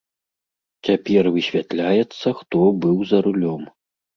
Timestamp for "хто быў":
2.41-2.97